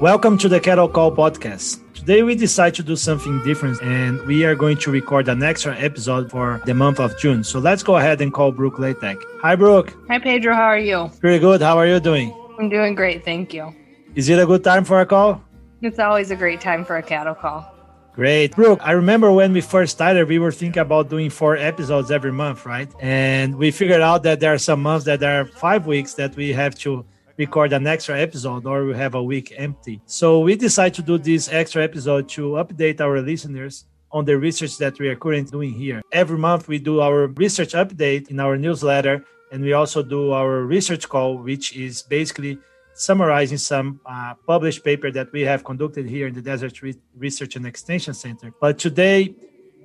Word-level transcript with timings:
Welcome 0.00 0.38
to 0.38 0.48
the 0.48 0.58
Cattle 0.58 0.88
Call 0.88 1.14
podcast. 1.14 1.78
Today 1.92 2.22
we 2.22 2.34
decide 2.34 2.74
to 2.76 2.82
do 2.82 2.96
something 2.96 3.44
different 3.44 3.82
and 3.82 4.18
we 4.22 4.46
are 4.46 4.54
going 4.54 4.78
to 4.78 4.90
record 4.90 5.28
an 5.28 5.42
extra 5.42 5.76
episode 5.76 6.30
for 6.30 6.62
the 6.64 6.72
month 6.72 6.98
of 7.00 7.18
June. 7.18 7.44
So 7.44 7.58
let's 7.58 7.82
go 7.82 7.98
ahead 7.98 8.22
and 8.22 8.32
call 8.32 8.50
Brooke 8.50 8.76
Latack. 8.76 9.22
Hi 9.42 9.54
Brooke. 9.56 9.94
Hi 10.08 10.18
Pedro, 10.18 10.54
how 10.54 10.64
are 10.64 10.78
you? 10.78 11.10
Pretty 11.20 11.38
good. 11.38 11.60
How 11.60 11.76
are 11.76 11.86
you 11.86 12.00
doing? 12.00 12.34
I'm 12.58 12.70
doing 12.70 12.94
great, 12.94 13.26
thank 13.26 13.52
you. 13.52 13.74
Is 14.14 14.30
it 14.30 14.38
a 14.38 14.46
good 14.46 14.64
time 14.64 14.86
for 14.86 15.02
a 15.02 15.04
call? 15.04 15.42
It's 15.82 15.98
always 15.98 16.30
a 16.30 16.36
great 16.36 16.62
time 16.62 16.82
for 16.86 16.96
a 16.96 17.02
cattle 17.02 17.34
call. 17.34 17.70
Great. 18.14 18.56
Brooke, 18.56 18.80
I 18.82 18.92
remember 18.92 19.30
when 19.30 19.52
we 19.52 19.60
first 19.60 19.92
started, 19.92 20.28
we 20.28 20.38
were 20.38 20.50
thinking 20.50 20.80
about 20.80 21.10
doing 21.10 21.28
four 21.28 21.58
episodes 21.58 22.10
every 22.10 22.32
month, 22.32 22.64
right? 22.64 22.90
And 23.00 23.56
we 23.56 23.70
figured 23.70 24.00
out 24.00 24.22
that 24.22 24.40
there 24.40 24.54
are 24.54 24.58
some 24.58 24.80
months 24.80 25.04
that 25.04 25.20
there 25.20 25.42
are 25.42 25.44
five 25.44 25.86
weeks 25.86 26.14
that 26.14 26.34
we 26.36 26.54
have 26.54 26.74
to 26.76 27.04
record 27.40 27.72
an 27.72 27.86
extra 27.86 28.20
episode 28.20 28.66
or 28.66 28.84
we 28.84 28.94
have 28.94 29.14
a 29.14 29.22
week 29.22 29.54
empty. 29.56 29.98
So 30.04 30.40
we 30.40 30.56
decided 30.56 30.94
to 30.96 31.02
do 31.02 31.16
this 31.16 31.48
extra 31.50 31.82
episode 31.82 32.28
to 32.36 32.42
update 32.62 33.00
our 33.00 33.18
listeners 33.22 33.86
on 34.12 34.26
the 34.26 34.36
research 34.36 34.76
that 34.76 34.98
we 35.00 35.08
are 35.08 35.16
currently 35.16 35.50
doing 35.50 35.72
here. 35.72 36.02
Every 36.12 36.36
month 36.36 36.68
we 36.68 36.78
do 36.78 37.00
our 37.00 37.28
research 37.28 37.72
update 37.72 38.28
in 38.28 38.40
our 38.40 38.58
newsletter 38.58 39.24
and 39.50 39.62
we 39.62 39.72
also 39.72 40.02
do 40.02 40.32
our 40.32 40.64
research 40.76 41.08
call 41.08 41.38
which 41.38 41.74
is 41.74 42.02
basically 42.02 42.58
summarizing 42.92 43.56
some 43.56 44.00
uh, 44.04 44.34
published 44.46 44.84
paper 44.84 45.10
that 45.10 45.32
we 45.32 45.40
have 45.40 45.64
conducted 45.64 46.04
here 46.06 46.26
in 46.26 46.34
the 46.34 46.42
Desert 46.42 46.82
Re- 46.82 46.94
Research 47.16 47.56
and 47.56 47.64
Extension 47.66 48.12
Center. 48.12 48.52
But 48.60 48.78
today 48.78 49.34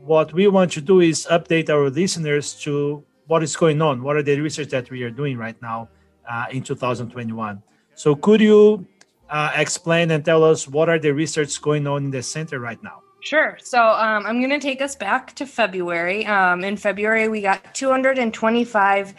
what 0.01 0.33
we 0.33 0.47
want 0.47 0.73
to 0.73 0.81
do 0.81 0.99
is 0.99 1.25
update 1.31 1.69
our 1.69 1.89
listeners 1.89 2.53
to 2.65 3.01
what 3.27 3.41
is 3.43 3.55
going 3.55 3.81
on, 3.81 4.03
what 4.03 4.17
are 4.17 4.23
the 4.23 4.41
research 4.41 4.69
that 4.69 4.91
we 4.91 5.03
are 5.03 5.09
doing 5.09 5.37
right 5.37 5.59
now 5.61 5.87
in 6.51 6.63
2021. 6.63 7.61
So 7.95 8.15
could 8.15 8.41
you 8.41 8.85
uh, 9.29 9.51
explain 9.55 10.11
and 10.11 10.23
tell 10.23 10.43
us 10.43 10.67
what 10.67 10.89
are 10.89 10.99
the 10.99 11.11
research 11.11 11.61
going 11.61 11.87
on 11.87 12.05
in 12.05 12.11
the 12.11 12.23
center 12.23 12.59
right 12.59 12.81
now? 12.83 13.01
Sure. 13.21 13.57
So 13.61 13.81
um, 13.81 14.25
I'm 14.25 14.39
going 14.39 14.51
to 14.51 14.59
take 14.59 14.81
us 14.81 14.95
back 14.95 15.33
to 15.35 15.47
February. 15.47 16.25
Um, 16.27 16.63
in 16.63 16.77
February, 16.77 17.27
we 17.27 17.41
got 17.41 17.73
225 17.73 19.13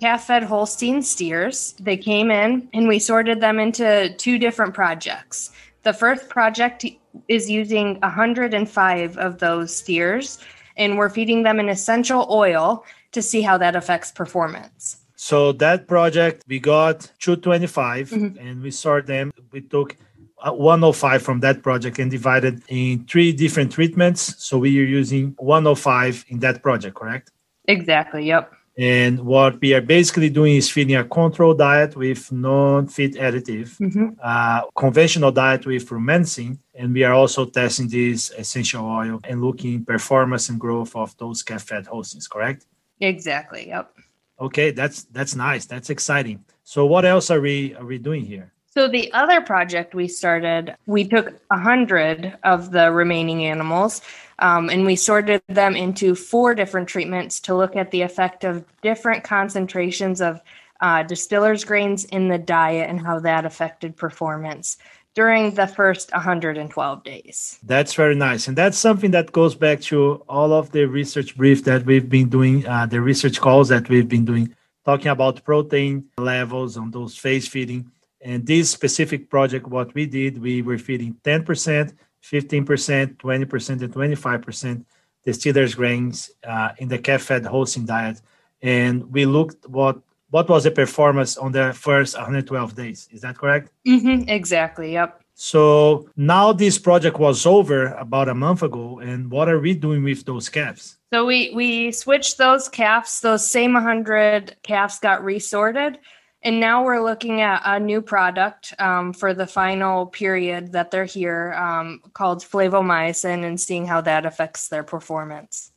calf-fed 0.00 0.44
Holstein 0.44 1.02
steers. 1.02 1.74
They 1.80 1.96
came 1.96 2.30
in 2.30 2.68
and 2.72 2.86
we 2.86 3.00
sorted 3.00 3.40
them 3.40 3.58
into 3.58 4.14
two 4.16 4.38
different 4.38 4.74
projects. 4.74 5.50
The 5.82 5.92
first 5.92 6.28
project 6.28 6.84
is 7.26 7.50
using 7.50 7.98
105 8.00 9.18
of 9.18 9.38
those 9.38 9.74
steers, 9.74 10.38
and 10.76 10.96
we're 10.96 11.08
feeding 11.08 11.42
them 11.42 11.58
an 11.58 11.68
essential 11.68 12.28
oil 12.30 12.84
to 13.12 13.22
see 13.22 13.42
how 13.42 13.58
that 13.58 13.74
affects 13.74 14.12
performance. 14.12 14.98
So 15.20 15.50
that 15.54 15.88
project, 15.88 16.44
we 16.46 16.60
got 16.60 17.10
225 17.18 18.10
mm-hmm. 18.10 18.38
and 18.38 18.62
we 18.62 18.70
sort 18.70 19.08
them. 19.08 19.32
We 19.50 19.62
took 19.62 19.96
uh, 20.40 20.52
105 20.52 21.20
from 21.20 21.40
that 21.40 21.60
project 21.60 21.98
and 21.98 22.08
divided 22.08 22.62
in 22.68 23.04
three 23.04 23.32
different 23.32 23.72
treatments. 23.72 24.36
So 24.38 24.58
we 24.58 24.78
are 24.78 24.84
using 24.84 25.34
105 25.38 26.24
in 26.28 26.38
that 26.38 26.62
project, 26.62 26.94
correct? 26.94 27.32
Exactly. 27.66 28.26
Yep. 28.26 28.52
And 28.78 29.18
what 29.26 29.60
we 29.60 29.74
are 29.74 29.80
basically 29.80 30.30
doing 30.30 30.54
is 30.54 30.70
feeding 30.70 30.94
a 30.94 31.02
control 31.02 31.52
diet 31.52 31.96
with 31.96 32.30
non-feed 32.30 33.16
additive, 33.16 33.76
mm-hmm. 33.76 34.10
uh, 34.22 34.70
conventional 34.76 35.32
diet 35.32 35.66
with 35.66 35.88
rumensin, 35.88 36.58
and 36.76 36.94
we 36.94 37.02
are 37.02 37.12
also 37.12 37.44
testing 37.44 37.88
this 37.88 38.30
essential 38.38 38.86
oil 38.86 39.18
and 39.24 39.42
looking 39.42 39.84
performance 39.84 40.48
and 40.48 40.60
growth 40.60 40.94
of 40.94 41.16
those 41.16 41.42
calf-fed 41.42 41.86
Holsteins. 41.86 42.28
Correct? 42.28 42.66
Exactly. 43.00 43.66
Yep. 43.66 43.92
Okay, 44.40 44.70
that's 44.70 45.04
that's 45.04 45.34
nice. 45.34 45.66
That's 45.66 45.90
exciting. 45.90 46.44
So 46.64 46.86
what 46.86 47.04
else 47.04 47.30
are 47.30 47.40
we 47.40 47.74
are 47.74 47.84
we 47.84 47.98
doing 47.98 48.24
here? 48.24 48.52
So 48.66 48.86
the 48.86 49.12
other 49.12 49.40
project 49.40 49.94
we 49.94 50.06
started, 50.06 50.76
we 50.86 51.08
took 51.08 51.34
a 51.50 51.58
hundred 51.58 52.38
of 52.44 52.70
the 52.70 52.92
remaining 52.92 53.46
animals, 53.46 54.02
um, 54.38 54.70
and 54.70 54.86
we 54.86 54.94
sorted 54.94 55.42
them 55.48 55.74
into 55.74 56.14
four 56.14 56.54
different 56.54 56.88
treatments 56.88 57.40
to 57.40 57.56
look 57.56 57.74
at 57.74 57.90
the 57.90 58.02
effect 58.02 58.44
of 58.44 58.64
different 58.82 59.24
concentrations 59.24 60.20
of 60.20 60.40
uh, 60.80 61.02
distillers 61.02 61.64
grains 61.64 62.04
in 62.04 62.28
the 62.28 62.38
diet 62.38 62.88
and 62.88 63.00
how 63.00 63.18
that 63.18 63.44
affected 63.44 63.96
performance 63.96 64.76
during 65.18 65.50
the 65.54 65.66
first 65.66 66.12
112 66.12 67.02
days. 67.02 67.58
That's 67.64 67.92
very 67.94 68.14
nice. 68.14 68.46
And 68.46 68.56
that's 68.56 68.78
something 68.78 69.10
that 69.10 69.32
goes 69.32 69.56
back 69.56 69.80
to 69.90 70.22
all 70.28 70.52
of 70.52 70.70
the 70.70 70.84
research 70.84 71.36
brief 71.36 71.64
that 71.64 71.84
we've 71.84 72.08
been 72.08 72.28
doing, 72.28 72.64
uh, 72.64 72.86
the 72.86 73.00
research 73.00 73.40
calls 73.40 73.66
that 73.70 73.88
we've 73.88 74.08
been 74.08 74.24
doing, 74.24 74.54
talking 74.84 75.08
about 75.08 75.42
protein 75.42 76.04
levels 76.18 76.76
on 76.76 76.92
those 76.92 77.16
phase 77.16 77.48
feeding. 77.48 77.90
And 78.20 78.46
this 78.46 78.70
specific 78.70 79.28
project, 79.28 79.66
what 79.66 79.92
we 79.92 80.06
did, 80.06 80.40
we 80.40 80.62
were 80.62 80.78
feeding 80.78 81.16
10%, 81.24 81.92
15%, 82.22 83.16
20%, 83.16 83.82
and 83.82 83.92
25% 83.92 84.84
the 85.24 85.32
distillers 85.32 85.74
grains 85.74 86.30
uh, 86.44 86.70
in 86.78 86.86
the 86.86 86.98
calf-fed 86.98 87.44
Holstein 87.44 87.86
diet. 87.86 88.22
And 88.62 89.12
we 89.12 89.26
looked 89.26 89.68
what 89.68 89.98
what 90.30 90.48
was 90.48 90.64
the 90.64 90.70
performance 90.70 91.36
on 91.36 91.52
the 91.52 91.72
first 91.72 92.14
112 92.14 92.74
days? 92.74 93.08
Is 93.10 93.22
that 93.22 93.38
correct? 93.38 93.70
Mm-hmm, 93.86 94.28
exactly. 94.28 94.92
Yep. 94.92 95.22
So 95.40 96.10
now 96.16 96.52
this 96.52 96.78
project 96.78 97.18
was 97.18 97.46
over 97.46 97.92
about 97.94 98.28
a 98.28 98.34
month 98.34 98.62
ago, 98.64 98.98
and 98.98 99.30
what 99.30 99.48
are 99.48 99.60
we 99.60 99.72
doing 99.72 100.02
with 100.02 100.24
those 100.24 100.48
calves? 100.48 100.96
So 101.12 101.24
we 101.24 101.52
we 101.54 101.92
switched 101.92 102.38
those 102.38 102.68
calves. 102.68 103.20
Those 103.20 103.48
same 103.48 103.74
100 103.74 104.56
calves 104.64 104.98
got 104.98 105.22
resorted, 105.22 106.00
and 106.42 106.58
now 106.58 106.84
we're 106.84 107.04
looking 107.04 107.40
at 107.40 107.62
a 107.64 107.78
new 107.78 108.02
product 108.02 108.74
um, 108.80 109.12
for 109.12 109.32
the 109.32 109.46
final 109.46 110.06
period 110.06 110.72
that 110.72 110.90
they're 110.90 111.04
here, 111.04 111.54
um, 111.54 112.00
called 112.14 112.42
flavomycin, 112.42 113.44
and 113.44 113.60
seeing 113.60 113.86
how 113.86 114.00
that 114.00 114.26
affects 114.26 114.66
their 114.66 114.82
performance. 114.82 115.70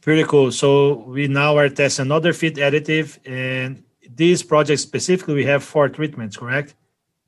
Pretty 0.00 0.24
cool. 0.24 0.50
So 0.50 1.04
we 1.06 1.28
now 1.28 1.56
are 1.56 1.68
testing 1.68 2.06
another 2.06 2.32
feed 2.32 2.56
additive, 2.56 3.18
and 3.24 3.84
this 4.16 4.42
project 4.42 4.80
specifically, 4.80 5.34
we 5.34 5.44
have 5.44 5.62
four 5.62 5.88
treatments, 5.88 6.36
correct? 6.36 6.74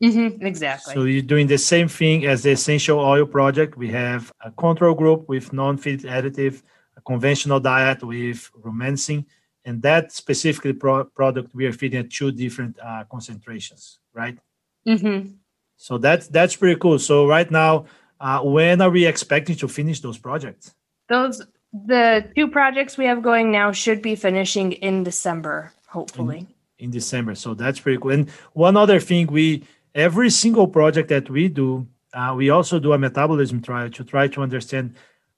Mm-hmm, 0.03 0.45
exactly. 0.45 0.95
So 0.95 1.05
you're 1.05 1.23
doing 1.23 1.47
the 1.47 1.59
same 1.59 1.89
thing 1.89 2.27
as 2.27 2.43
the 2.43 2.51
essential 2.51 2.99
oil 2.99 3.25
project. 3.25 3.77
We 3.77 3.89
have 3.89 4.31
a 4.45 4.51
control 4.51 4.95
group 4.95 5.29
with 5.29 5.53
non-feed 5.53 6.03
additive, 6.03 6.63
a 6.97 7.01
conventional 7.01 7.61
diet 7.61 8.03
with 8.03 8.51
rumensin, 8.63 9.25
and 9.65 9.81
that 9.83 10.13
specifically 10.13 10.75
pro- 10.75 11.05
product 11.05 11.55
we 11.55 11.67
are 11.67 11.73
feeding 11.73 12.01
at 12.01 12.11
two 12.11 12.31
different 12.31 12.79
uh, 12.83 13.05
concentrations, 13.11 13.99
right? 14.13 14.39
Mm-hmm. 14.87 15.31
So 15.77 15.99
that's 15.99 16.29
that's 16.29 16.57
pretty 16.57 16.79
cool. 16.79 16.99
So 16.99 17.27
right 17.27 17.51
now, 17.51 17.87
uh, 18.21 18.41
when 18.41 18.81
are 18.81 18.91
we 18.91 19.07
expecting 19.07 19.57
to 19.57 19.69
finish 19.69 20.01
those 20.01 20.19
projects? 20.19 20.75
Those 21.09 21.43
the 21.73 22.31
two 22.35 22.49
projects 22.49 22.97
we 22.97 23.07
have 23.07 23.23
going 23.23 23.51
now 23.51 23.73
should 23.73 24.03
be 24.03 24.15
finishing 24.15 24.73
in 24.73 25.05
December, 25.05 25.73
hopefully. 25.89 26.47
In- 26.79 26.91
December. 26.91 27.35
So 27.35 27.55
that's 27.55 27.81
pretty 27.81 27.99
cool. 27.99 28.13
And 28.13 28.31
one 28.53 28.77
other 28.77 29.01
thing, 29.01 29.27
we 29.27 29.65
every 29.95 30.31
single 30.31 30.69
project 30.69 31.09
that 31.09 31.29
we 31.31 31.49
do, 31.49 31.87
uh, 32.13 32.35
we 32.37 32.51
also 32.51 32.79
do 32.79 32.93
a 32.93 32.99
metabolism 32.99 33.63
trial 33.63 33.91
to 33.91 34.05
try 34.05 34.29
to 34.29 34.43
understand 34.43 34.95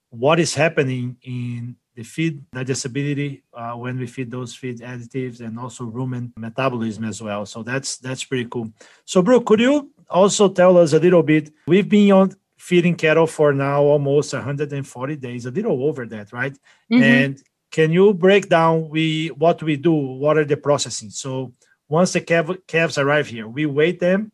what 0.09 0.39
is 0.39 0.53
happening 0.53 1.17
in 1.23 1.75
the 1.95 2.03
feed 2.03 2.49
digestibility 2.51 3.43
uh, 3.53 3.73
when 3.73 3.99
we 3.99 4.07
feed 4.07 4.31
those 4.31 4.55
feed 4.55 4.79
additives 4.79 5.41
and 5.41 5.59
also 5.59 5.83
rumen 5.85 6.31
metabolism 6.37 7.03
as 7.03 7.21
well. 7.21 7.45
So 7.45 7.63
that's 7.63 7.97
that's 7.97 8.23
pretty 8.23 8.45
cool. 8.49 8.71
So 9.05 9.21
Brooke, 9.21 9.45
could 9.45 9.59
you 9.59 9.91
also 10.09 10.49
tell 10.49 10.77
us 10.77 10.93
a 10.93 10.99
little 10.99 11.23
bit? 11.23 11.51
We've 11.67 11.89
been 11.89 12.11
on 12.11 12.35
feeding 12.57 12.95
cattle 12.95 13.27
for 13.27 13.53
now 13.53 13.83
almost 13.83 14.33
140 14.33 15.15
days, 15.15 15.45
a 15.45 15.51
little 15.51 15.83
over 15.85 16.05
that, 16.05 16.31
right? 16.33 16.53
Mm-hmm. 16.91 17.03
And 17.03 17.43
can 17.71 17.91
you 17.91 18.13
break 18.13 18.49
down 18.49 18.89
we 18.89 19.27
what 19.27 19.61
we 19.61 19.75
do? 19.75 19.93
What 19.93 20.37
are 20.37 20.45
the 20.45 20.57
processing 20.57 21.09
so 21.09 21.53
once 21.87 22.13
the 22.13 22.21
calf, 22.21 22.49
calves 22.67 22.97
arrive 22.97 23.27
here 23.27 23.47
we 23.47 23.65
weigh 23.65 23.93
them 23.93 24.31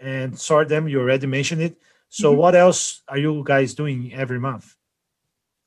and 0.00 0.38
sort 0.38 0.68
them. 0.68 0.88
You 0.88 1.00
already 1.00 1.26
mentioned 1.26 1.62
it. 1.62 1.76
So 2.08 2.30
mm-hmm. 2.30 2.40
what 2.40 2.54
else 2.54 3.02
are 3.08 3.18
you 3.18 3.42
guys 3.44 3.74
doing 3.74 4.12
every 4.14 4.38
month? 4.38 4.74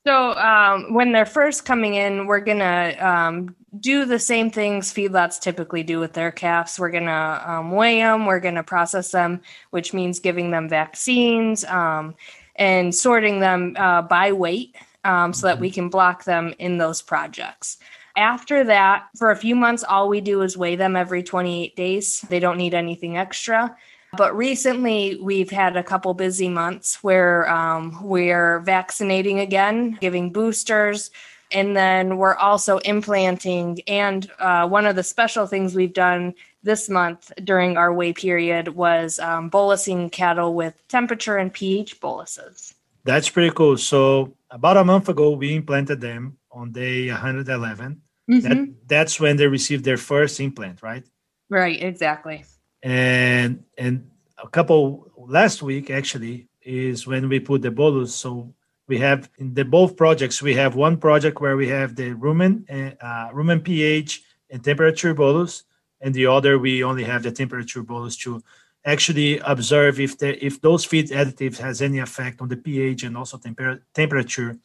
So 0.04 0.32
um, 0.32 0.94
when 0.94 1.12
they're 1.12 1.26
first 1.26 1.64
coming 1.64 1.94
in 1.94 2.26
we're 2.26 2.40
gonna 2.40 2.96
um, 2.98 3.54
do 3.78 4.04
the 4.04 4.18
same 4.18 4.50
things 4.50 4.92
feedlots 4.92 5.40
typically 5.40 5.84
do 5.84 6.00
with 6.00 6.12
their 6.12 6.32
calves. 6.32 6.78
We're 6.78 6.90
gonna 6.90 7.42
um, 7.46 7.70
weigh 7.70 7.98
them 7.98 8.26
we're 8.26 8.40
gonna 8.40 8.64
process 8.64 9.12
them 9.12 9.40
which 9.70 9.94
means 9.94 10.18
giving 10.18 10.50
them 10.50 10.68
vaccines 10.68 11.64
um, 11.66 12.16
and 12.56 12.92
sorting 12.92 13.38
them 13.38 13.76
uh, 13.78 14.02
by 14.02 14.32
weight 14.32 14.74
um, 15.04 15.32
so 15.32 15.46
that 15.46 15.60
we 15.60 15.70
can 15.70 15.88
block 15.88 16.24
them 16.24 16.54
in 16.58 16.78
those 16.78 17.02
projects. 17.02 17.78
After 18.16 18.64
that, 18.64 19.08
for 19.16 19.30
a 19.30 19.36
few 19.36 19.56
months, 19.56 19.84
all 19.84 20.08
we 20.08 20.20
do 20.20 20.42
is 20.42 20.56
weigh 20.56 20.76
them 20.76 20.96
every 20.96 21.22
28 21.22 21.74
days. 21.76 22.20
They 22.28 22.40
don't 22.40 22.58
need 22.58 22.74
anything 22.74 23.16
extra. 23.16 23.74
But 24.14 24.36
recently, 24.36 25.18
we've 25.22 25.50
had 25.50 25.76
a 25.76 25.82
couple 25.82 26.12
busy 26.12 26.50
months 26.50 27.02
where 27.02 27.48
um, 27.48 27.98
we're 28.02 28.60
vaccinating 28.60 29.40
again, 29.40 29.96
giving 30.02 30.30
boosters, 30.30 31.10
and 31.50 31.74
then 31.74 32.18
we're 32.18 32.34
also 32.34 32.76
implanting. 32.78 33.80
And 33.86 34.30
uh, 34.38 34.68
one 34.68 34.84
of 34.84 34.96
the 34.96 35.02
special 35.02 35.46
things 35.46 35.74
we've 35.74 35.94
done 35.94 36.34
this 36.62 36.90
month 36.90 37.32
during 37.42 37.78
our 37.78 37.92
weigh 37.92 38.12
period 38.12 38.68
was 38.68 39.18
um, 39.18 39.50
bolusing 39.50 40.12
cattle 40.12 40.52
with 40.52 40.74
temperature 40.88 41.38
and 41.38 41.52
pH 41.52 41.98
boluses. 41.98 42.74
That's 43.04 43.28
pretty 43.28 43.50
cool. 43.54 43.76
So 43.76 44.36
about 44.50 44.76
a 44.76 44.84
month 44.84 45.08
ago, 45.08 45.30
we 45.30 45.54
implanted 45.54 46.00
them 46.00 46.38
on 46.50 46.72
day 46.72 47.08
111. 47.08 48.00
Mm-hmm. 48.30 48.40
That, 48.40 48.74
that's 48.86 49.18
when 49.18 49.36
they 49.36 49.46
received 49.46 49.84
their 49.84 49.96
first 49.96 50.38
implant, 50.40 50.82
right? 50.82 51.04
Right, 51.50 51.82
exactly. 51.82 52.44
And 52.82 53.64
and 53.76 54.10
a 54.42 54.48
couple 54.48 55.10
last 55.16 55.62
week 55.62 55.90
actually 55.90 56.48
is 56.62 57.06
when 57.06 57.28
we 57.28 57.40
put 57.40 57.62
the 57.62 57.70
bolus. 57.70 58.14
So 58.14 58.54
we 58.88 58.98
have 58.98 59.30
in 59.38 59.54
the 59.54 59.64
both 59.64 59.96
projects 59.96 60.42
we 60.42 60.54
have 60.54 60.74
one 60.74 60.96
project 60.96 61.40
where 61.40 61.56
we 61.56 61.68
have 61.68 61.94
the 61.94 62.14
rumen 62.14 62.64
uh, 63.00 63.30
rumen 63.30 63.62
pH 63.62 64.22
and 64.50 64.62
temperature 64.64 65.14
bolus, 65.14 65.64
and 66.00 66.14
the 66.14 66.26
other 66.26 66.58
we 66.58 66.82
only 66.84 67.04
have 67.04 67.22
the 67.22 67.32
temperature 67.32 67.82
bolus 67.82 68.16
to 68.18 68.42
actually 68.84 69.38
observe 69.38 70.00
if 70.00 70.18
the 70.18 70.44
if 70.44 70.60
those 70.60 70.84
feed 70.84 71.08
additives 71.10 71.58
has 71.58 71.82
any 71.82 71.98
effect 71.98 72.40
on 72.40 72.48
the 72.48 72.56
pH 72.56 73.04
and 73.04 73.16
also 73.16 73.38
temper- 73.38 73.82
temperature, 73.94 74.58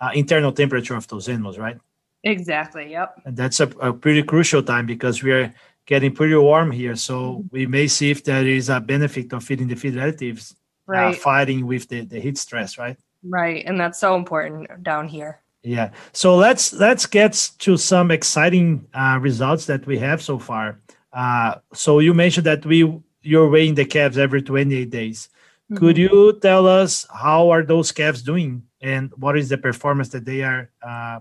uh, 0.00 0.10
internal 0.14 0.52
temperature 0.52 0.96
of 0.96 1.06
those 1.08 1.28
animals, 1.28 1.58
right? 1.58 1.78
Exactly. 2.24 2.90
Yep. 2.90 3.22
And 3.24 3.36
that's 3.36 3.60
a, 3.60 3.68
a, 3.80 3.92
pretty 3.92 4.22
crucial 4.22 4.62
time 4.62 4.84
because 4.84 5.22
we 5.22 5.32
are 5.32 5.54
getting 5.86 6.14
pretty 6.14 6.34
warm 6.36 6.70
here, 6.70 6.94
so 6.94 7.44
we 7.50 7.66
may 7.66 7.86
see 7.86 8.10
if 8.10 8.24
there 8.24 8.46
is 8.46 8.68
a 8.68 8.78
benefit 8.78 9.32
of 9.32 9.42
feeding 9.42 9.68
the 9.68 9.74
feed 9.74 9.94
additives, 9.94 10.52
uh, 10.52 10.56
right. 10.92 11.14
uh, 11.14 11.18
fighting 11.18 11.66
with 11.66 11.88
the, 11.88 12.04
the 12.04 12.20
heat 12.20 12.36
stress, 12.36 12.76
right? 12.76 12.98
Right, 13.22 13.64
and 13.64 13.80
that's 13.80 13.98
so 13.98 14.16
important 14.16 14.82
down 14.82 15.08
here. 15.08 15.40
Yeah. 15.62 15.90
So 16.12 16.36
let's 16.36 16.72
let's 16.72 17.04
get 17.04 17.50
to 17.58 17.76
some 17.76 18.10
exciting 18.10 18.86
uh, 18.94 19.18
results 19.20 19.66
that 19.66 19.86
we 19.86 19.98
have 19.98 20.22
so 20.22 20.38
far. 20.38 20.80
Uh, 21.12 21.56
so 21.74 21.98
you 21.98 22.14
mentioned 22.14 22.46
that 22.46 22.64
we 22.64 22.98
you're 23.22 23.48
weighing 23.48 23.74
the 23.74 23.84
calves 23.84 24.18
every 24.18 24.42
28 24.42 24.90
days. 24.90 25.28
Mm-hmm. 25.70 25.76
Could 25.76 25.98
you 25.98 26.38
tell 26.40 26.66
us 26.66 27.06
how 27.12 27.50
are 27.50 27.62
those 27.62 27.92
calves 27.92 28.22
doing 28.22 28.62
and 28.80 29.12
what 29.16 29.36
is 29.36 29.48
the 29.48 29.58
performance 29.58 30.08
that 30.10 30.24
they 30.24 30.42
are 30.42 30.70
uh, 30.82 31.20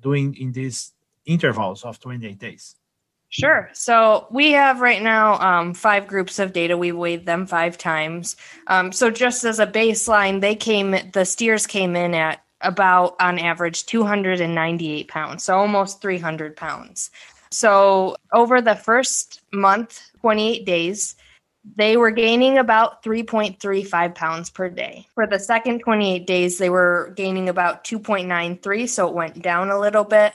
doing 0.00 0.34
in 0.36 0.52
these 0.52 0.92
intervals 1.26 1.84
of 1.84 1.98
28 2.00 2.38
days? 2.38 2.76
Sure. 3.28 3.70
So 3.72 4.26
we 4.30 4.52
have 4.52 4.80
right 4.82 5.00
now 5.00 5.40
um, 5.40 5.72
five 5.72 6.06
groups 6.06 6.38
of 6.38 6.52
data. 6.52 6.76
We 6.76 6.92
weighed 6.92 7.24
them 7.24 7.46
five 7.46 7.78
times. 7.78 8.36
Um, 8.66 8.92
so 8.92 9.10
just 9.10 9.44
as 9.44 9.58
a 9.58 9.66
baseline, 9.66 10.42
they 10.42 10.54
came. 10.54 10.94
The 11.12 11.24
steers 11.24 11.66
came 11.66 11.96
in 11.96 12.14
at 12.14 12.44
about 12.60 13.16
on 13.20 13.38
average 13.38 13.86
298 13.86 15.08
pounds, 15.08 15.44
so 15.44 15.56
almost 15.56 16.02
300 16.02 16.56
pounds. 16.56 17.10
So 17.50 18.16
over 18.34 18.60
the 18.60 18.74
first 18.74 19.40
month, 19.50 20.10
28 20.20 20.66
days, 20.66 21.16
they 21.64 21.96
were 21.96 22.10
gaining 22.10 22.58
about 22.58 23.02
3.35 23.02 24.14
pounds 24.14 24.50
per 24.50 24.68
day. 24.68 25.06
For 25.14 25.26
the 25.26 25.38
second 25.38 25.80
28 25.80 26.26
days, 26.26 26.58
they 26.58 26.70
were 26.70 27.12
gaining 27.16 27.48
about 27.48 27.84
2.93, 27.84 28.88
so 28.88 29.08
it 29.08 29.14
went 29.14 29.42
down 29.42 29.70
a 29.70 29.78
little 29.78 30.04
bit. 30.04 30.32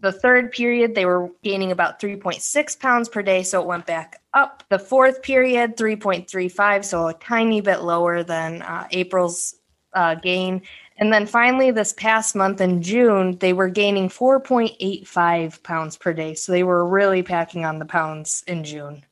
The 0.00 0.10
third 0.10 0.50
period, 0.50 0.96
they 0.96 1.06
were 1.06 1.30
gaining 1.44 1.70
about 1.70 2.00
3.6 2.00 2.80
pounds 2.80 3.08
per 3.08 3.22
day, 3.22 3.44
so 3.44 3.60
it 3.60 3.68
went 3.68 3.86
back 3.86 4.20
up. 4.34 4.64
The 4.68 4.80
fourth 4.80 5.22
period, 5.22 5.76
3.35, 5.76 6.84
so 6.84 7.06
a 7.06 7.14
tiny 7.14 7.60
bit 7.60 7.82
lower 7.82 8.24
than 8.24 8.62
uh, 8.62 8.88
April's 8.90 9.54
uh, 9.94 10.16
gain. 10.16 10.62
And 10.96 11.12
then 11.12 11.26
finally, 11.26 11.70
this 11.70 11.92
past 11.92 12.34
month 12.34 12.60
in 12.60 12.82
June, 12.82 13.38
they 13.38 13.52
were 13.52 13.68
gaining 13.68 14.08
4.85 14.08 15.62
pounds 15.62 15.96
per 15.96 16.12
day. 16.12 16.34
So 16.34 16.50
they 16.50 16.64
were 16.64 16.86
really 16.86 17.22
packing 17.22 17.64
on 17.64 17.78
the 17.78 17.86
pounds 17.86 18.42
in 18.48 18.64
June. 18.64 19.04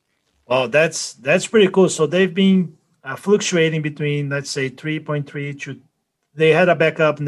Well, 0.51 0.67
that's 0.67 1.13
that's 1.13 1.47
pretty 1.47 1.71
cool. 1.71 1.87
So 1.87 2.05
they've 2.05 2.33
been 2.33 2.75
uh, 3.05 3.15
fluctuating 3.15 3.81
between, 3.81 4.27
let's 4.27 4.51
say, 4.51 4.69
3.3 4.69 5.57
to. 5.61 5.79
They 6.35 6.49
had 6.49 6.67
a 6.67 6.75
backup 6.75 7.21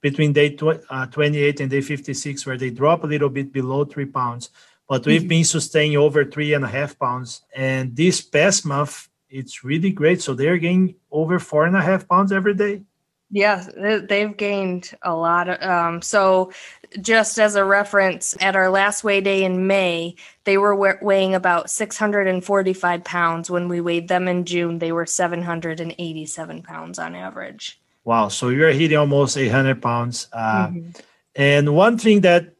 between 0.00 0.32
day 0.32 0.50
tw- 0.50 0.82
uh, 0.90 1.06
28 1.06 1.60
and 1.60 1.70
day 1.70 1.80
56 1.80 2.44
where 2.44 2.56
they 2.58 2.70
drop 2.70 3.04
a 3.04 3.06
little 3.06 3.28
bit 3.28 3.52
below 3.52 3.84
three 3.84 4.06
pounds 4.06 4.50
but 4.88 5.04
we've 5.04 5.22
mm-hmm. 5.22 5.28
been 5.28 5.44
sustaining 5.44 5.96
over 5.96 6.24
three 6.24 6.54
and 6.54 6.64
a 6.64 6.68
half 6.68 6.96
pounds 6.98 7.42
and 7.56 7.96
this 7.96 8.20
past 8.20 8.64
month 8.64 9.08
it's 9.28 9.64
really 9.64 9.90
great 9.90 10.22
so 10.22 10.32
they're 10.34 10.58
gaining 10.58 10.94
over 11.10 11.40
four 11.40 11.66
and 11.66 11.74
a 11.74 11.82
half 11.82 12.06
pounds 12.06 12.30
every 12.30 12.54
day 12.54 12.82
yeah 13.30 13.66
they've 14.08 14.36
gained 14.36 14.94
a 15.02 15.14
lot 15.14 15.48
of, 15.48 15.62
um, 15.62 16.00
so 16.02 16.52
just 17.00 17.38
as 17.38 17.56
a 17.56 17.64
reference 17.64 18.36
at 18.40 18.54
our 18.54 18.70
last 18.70 19.02
weigh 19.02 19.20
day 19.20 19.44
in 19.44 19.66
may 19.66 20.14
they 20.44 20.58
were 20.58 20.76
weighing 21.02 21.34
about 21.34 21.68
645 21.68 23.04
pounds 23.04 23.50
when 23.50 23.68
we 23.68 23.80
weighed 23.80 24.08
them 24.08 24.28
in 24.28 24.44
june 24.44 24.78
they 24.78 24.92
were 24.92 25.06
787 25.06 26.62
pounds 26.62 26.98
on 26.98 27.14
average 27.14 27.80
Wow. 28.06 28.28
So 28.28 28.50
you're 28.50 28.70
hitting 28.70 28.96
almost 28.96 29.36
800 29.36 29.82
pounds. 29.82 30.28
Uh, 30.32 30.68
mm-hmm. 30.68 30.90
And 31.34 31.74
one 31.74 31.98
thing 31.98 32.22
that 32.22 32.54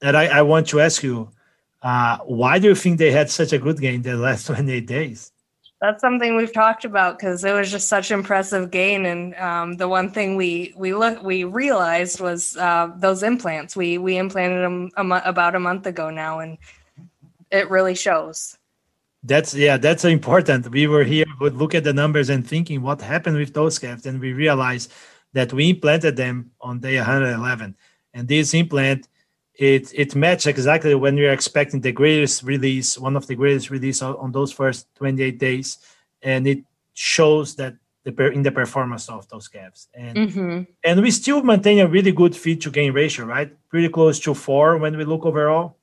that 0.00 0.16
I, 0.16 0.38
I 0.38 0.42
want 0.42 0.68
to 0.68 0.80
ask 0.80 1.02
you, 1.02 1.28
uh, 1.82 2.16
why 2.24 2.58
do 2.58 2.68
you 2.68 2.74
think 2.74 2.98
they 2.98 3.10
had 3.10 3.30
such 3.30 3.52
a 3.52 3.58
good 3.58 3.78
gain 3.78 4.00
the 4.00 4.16
last 4.16 4.46
28 4.46 4.86
days? 4.86 5.30
That's 5.80 6.02
something 6.02 6.36
we've 6.36 6.52
talked 6.52 6.84
about 6.84 7.18
because 7.18 7.42
it 7.42 7.52
was 7.52 7.70
just 7.70 7.88
such 7.88 8.10
impressive 8.10 8.70
gain, 8.70 9.06
and 9.06 9.34
um, 9.36 9.76
the 9.78 9.88
one 9.88 10.10
thing 10.10 10.36
we 10.36 10.74
we 10.76 10.92
look 10.92 11.22
we 11.22 11.44
realized 11.44 12.20
was 12.20 12.54
uh, 12.58 12.92
those 12.96 13.22
implants. 13.22 13.74
We 13.74 13.96
we 13.96 14.18
implanted 14.18 14.62
them 14.62 14.90
a 14.96 15.04
mo- 15.04 15.22
about 15.24 15.54
a 15.54 15.60
month 15.60 15.86
ago 15.86 16.10
now, 16.10 16.40
and 16.40 16.58
it 17.50 17.70
really 17.70 17.94
shows. 17.94 18.58
That's 19.22 19.54
yeah, 19.54 19.78
that's 19.78 20.04
important. 20.04 20.70
We 20.70 20.86
were 20.86 21.04
here, 21.04 21.24
would 21.40 21.56
look 21.56 21.74
at 21.74 21.84
the 21.84 21.94
numbers 21.94 22.28
and 22.28 22.46
thinking 22.46 22.82
what 22.82 23.00
happened 23.00 23.38
with 23.38 23.54
those 23.54 23.78
calves, 23.78 24.04
and 24.04 24.20
we 24.20 24.34
realized 24.34 24.92
that 25.32 25.52
we 25.52 25.70
implanted 25.70 26.16
them 26.16 26.50
on 26.60 26.80
day 26.80 26.96
111, 26.96 27.74
and 28.12 28.28
this 28.28 28.52
implant 28.52 29.08
it 29.60 29.92
it 29.94 30.16
matched 30.16 30.46
exactly 30.46 30.94
when 30.94 31.14
we 31.16 31.22
were 31.22 31.32
expecting 31.32 31.82
the 31.82 31.92
greatest 31.92 32.42
release, 32.42 32.98
one 32.98 33.14
of 33.14 33.26
the 33.26 33.34
greatest 33.34 33.68
release 33.68 34.00
on, 34.00 34.16
on 34.16 34.32
those 34.32 34.50
first 34.50 34.92
28 34.94 35.38
days, 35.38 35.76
and 36.22 36.46
it 36.46 36.64
shows 36.94 37.56
that 37.56 37.74
the 38.04 38.30
in 38.30 38.42
the 38.42 38.50
performance 38.50 39.10
of 39.10 39.28
those 39.28 39.48
calves, 39.48 39.88
and 39.92 40.16
mm-hmm. 40.16 40.62
and 40.82 41.02
we 41.02 41.10
still 41.10 41.42
maintain 41.42 41.78
a 41.80 41.86
really 41.86 42.10
good 42.10 42.34
feed 42.34 42.62
to 42.62 42.70
gain 42.70 42.94
ratio, 42.94 43.26
right? 43.26 43.52
Pretty 43.68 43.90
close 43.90 44.18
to 44.20 44.32
four 44.32 44.78
when 44.78 44.96
we 44.96 45.04
look 45.04 45.26
overall. 45.26 45.76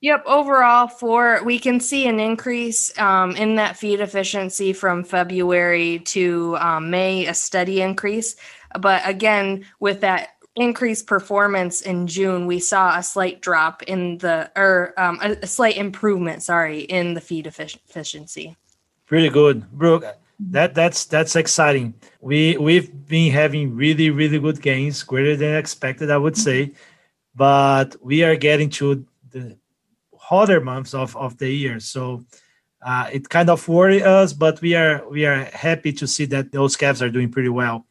Yep, 0.00 0.24
overall, 0.26 0.88
for 0.88 1.44
we 1.44 1.60
can 1.60 1.78
see 1.78 2.08
an 2.08 2.18
increase 2.18 2.90
um, 2.98 3.36
in 3.36 3.54
that 3.54 3.76
feed 3.76 4.00
efficiency 4.00 4.72
from 4.72 5.04
February 5.04 6.00
to 6.06 6.56
um, 6.58 6.90
May, 6.90 7.28
a 7.28 7.34
steady 7.34 7.80
increase. 7.82 8.34
But 8.80 9.02
again, 9.04 9.64
with 9.78 10.00
that 10.00 10.30
increased 10.56 11.06
performance 11.06 11.80
in 11.80 12.06
June, 12.06 12.46
we 12.46 12.58
saw 12.58 12.98
a 12.98 13.02
slight 13.02 13.40
drop 13.40 13.82
in 13.84 14.18
the, 14.18 14.50
or 14.56 14.92
um, 14.98 15.18
a, 15.22 15.36
a, 15.42 15.46
slight 15.46 15.76
improvement, 15.76 16.42
sorry, 16.42 16.80
in 16.80 17.14
the 17.14 17.20
feed 17.20 17.46
efficiency. 17.46 18.56
Pretty 19.06 19.28
good, 19.28 19.70
Brooke. 19.72 20.04
That 20.50 20.74
that's 20.74 21.04
that's 21.04 21.36
exciting. 21.36 21.94
We 22.20 22.56
we've 22.56 22.90
been 23.06 23.30
having 23.30 23.76
really 23.76 24.10
really 24.10 24.40
good 24.40 24.60
gains, 24.60 25.02
greater 25.04 25.36
than 25.36 25.54
expected, 25.54 26.10
I 26.10 26.16
would 26.16 26.36
say, 26.36 26.72
but 27.34 27.94
we 28.02 28.24
are 28.24 28.34
getting 28.34 28.68
to 28.70 29.06
the 29.30 29.56
hotter 30.18 30.60
months 30.60 30.94
of, 30.94 31.16
of 31.16 31.38
the 31.38 31.48
year. 31.48 31.78
So 31.78 32.24
uh, 32.84 33.08
it 33.12 33.28
kind 33.28 33.50
of 33.50 33.66
worries 33.68 34.02
us, 34.02 34.32
but 34.32 34.60
we 34.60 34.74
are 34.74 35.08
we 35.08 35.26
are 35.26 35.44
happy 35.52 35.92
to 35.92 36.06
see 36.06 36.24
that 36.26 36.50
those 36.50 36.76
calves 36.76 37.02
are 37.02 37.10
doing 37.10 37.30
pretty 37.30 37.50
well, 37.50 37.86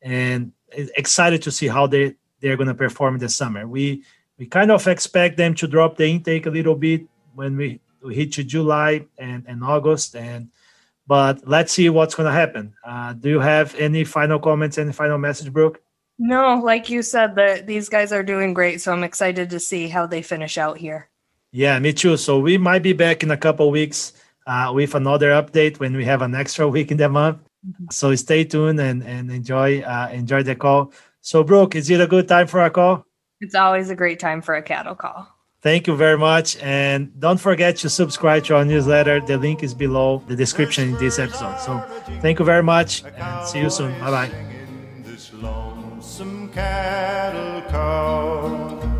and 0.00 0.52
excited 0.70 1.42
to 1.42 1.50
see 1.50 1.68
how 1.68 1.86
they 1.86 2.14
they're 2.40 2.56
going 2.56 2.68
to 2.68 2.74
perform 2.74 3.14
in 3.14 3.20
the 3.20 3.28
summer. 3.28 3.66
We 3.66 4.04
we 4.38 4.46
kind 4.46 4.70
of 4.70 4.86
expect 4.86 5.36
them 5.36 5.54
to 5.54 5.66
drop 5.66 5.96
the 5.96 6.06
intake 6.06 6.46
a 6.46 6.50
little 6.50 6.74
bit 6.74 7.06
when 7.34 7.56
we, 7.56 7.80
we 8.02 8.14
hit 8.14 8.32
to 8.32 8.44
July 8.44 9.06
and, 9.18 9.44
and 9.46 9.64
August, 9.64 10.14
and 10.14 10.50
but 11.06 11.46
let's 11.46 11.72
see 11.72 11.88
what's 11.88 12.14
going 12.14 12.26
to 12.26 12.32
happen. 12.32 12.74
Uh, 12.84 13.12
do 13.12 13.28
you 13.28 13.40
have 13.40 13.74
any 13.76 14.04
final 14.04 14.38
comments, 14.38 14.76
any 14.76 14.92
final 14.92 15.18
message, 15.18 15.52
Brooke? 15.52 15.80
No, 16.18 16.60
like 16.62 16.88
you 16.88 17.02
said, 17.02 17.36
that 17.36 17.66
these 17.66 17.88
guys 17.88 18.10
are 18.12 18.22
doing 18.22 18.54
great, 18.54 18.80
so 18.80 18.92
I'm 18.92 19.04
excited 19.04 19.50
to 19.50 19.60
see 19.60 19.88
how 19.88 20.06
they 20.06 20.22
finish 20.22 20.56
out 20.58 20.78
here. 20.78 21.08
Yeah, 21.52 21.78
me 21.78 21.92
too. 21.92 22.16
So 22.16 22.38
we 22.38 22.58
might 22.58 22.82
be 22.82 22.92
back 22.92 23.22
in 23.22 23.30
a 23.30 23.36
couple 23.36 23.70
weeks 23.70 24.14
uh, 24.46 24.72
with 24.74 24.94
another 24.94 25.30
update 25.30 25.78
when 25.78 25.94
we 25.96 26.04
have 26.04 26.22
an 26.22 26.34
extra 26.34 26.66
week 26.68 26.90
in 26.90 26.96
the 26.96 27.08
month. 27.08 27.38
Mm-hmm. 27.64 27.86
So 27.90 28.14
stay 28.14 28.44
tuned 28.44 28.80
and, 28.80 29.02
and 29.02 29.30
enjoy 29.30 29.80
uh, 29.80 30.08
enjoy 30.12 30.42
the 30.42 30.56
call. 30.56 30.92
So 31.20 31.44
Brooke, 31.44 31.74
is 31.74 31.90
it 31.90 32.00
a 32.00 32.06
good 32.06 32.28
time 32.28 32.46
for 32.46 32.62
a 32.62 32.70
call? 32.70 33.04
It's 33.40 33.54
always 33.54 33.90
a 33.90 33.94
great 33.94 34.18
time 34.18 34.40
for 34.42 34.54
a 34.54 34.62
cattle 34.62 34.94
call. 34.94 35.28
Thank 35.62 35.86
you 35.88 35.96
very 35.96 36.16
much. 36.18 36.56
And 36.62 37.18
don't 37.18 37.40
forget 37.40 37.76
to 37.78 37.88
subscribe 37.88 38.44
to 38.44 38.56
our 38.56 38.64
newsletter. 38.64 39.20
The 39.20 39.36
link 39.36 39.62
is 39.62 39.74
below 39.74 40.22
the 40.28 40.36
description 40.36 40.90
in 40.90 40.94
this 40.98 41.18
episode. 41.18 41.58
So 41.58 41.80
thank 42.20 42.38
you 42.38 42.44
very 42.44 42.62
much 42.62 43.02
and 43.04 43.48
see 43.48 43.58
you 43.60 43.70
soon. 43.70 43.98
Bye 43.98 44.28
bye. 44.28 44.30